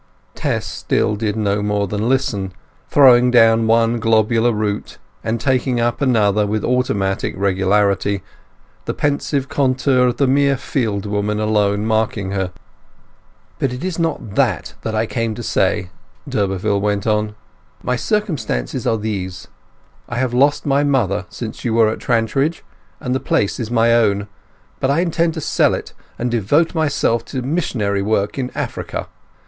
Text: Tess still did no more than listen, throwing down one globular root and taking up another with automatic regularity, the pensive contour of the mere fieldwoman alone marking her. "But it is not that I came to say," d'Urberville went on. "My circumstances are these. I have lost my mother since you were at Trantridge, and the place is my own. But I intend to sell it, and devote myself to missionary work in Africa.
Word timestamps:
Tess 0.33 0.65
still 0.65 1.15
did 1.15 1.35
no 1.35 1.61
more 1.61 1.87
than 1.87 2.09
listen, 2.09 2.53
throwing 2.89 3.29
down 3.29 3.67
one 3.67 3.99
globular 3.99 4.51
root 4.51 4.97
and 5.23 5.39
taking 5.39 5.79
up 5.79 6.01
another 6.01 6.47
with 6.47 6.65
automatic 6.65 7.35
regularity, 7.37 8.23
the 8.85 8.95
pensive 8.95 9.47
contour 9.47 10.07
of 10.07 10.17
the 10.17 10.25
mere 10.25 10.55
fieldwoman 10.57 11.39
alone 11.39 11.85
marking 11.85 12.31
her. 12.31 12.51
"But 13.59 13.71
it 13.71 13.83
is 13.83 13.99
not 13.99 14.33
that 14.33 14.73
I 14.83 15.05
came 15.05 15.35
to 15.35 15.43
say," 15.43 15.91
d'Urberville 16.27 16.81
went 16.81 17.05
on. 17.05 17.35
"My 17.83 17.95
circumstances 17.95 18.87
are 18.87 18.97
these. 18.97 19.49
I 20.09 20.15
have 20.17 20.33
lost 20.33 20.65
my 20.65 20.83
mother 20.83 21.27
since 21.29 21.63
you 21.63 21.75
were 21.75 21.89
at 21.89 21.99
Trantridge, 21.99 22.63
and 22.99 23.13
the 23.13 23.19
place 23.19 23.59
is 23.59 23.69
my 23.69 23.93
own. 23.93 24.27
But 24.79 24.89
I 24.89 25.01
intend 25.01 25.35
to 25.35 25.41
sell 25.41 25.75
it, 25.75 25.93
and 26.17 26.31
devote 26.31 26.73
myself 26.73 27.23
to 27.25 27.43
missionary 27.43 28.01
work 28.01 28.39
in 28.39 28.49
Africa. 28.55 29.07